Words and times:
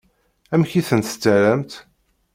Amek 0.53 0.71
i 0.79 0.81
tent-terramt? 0.87 1.71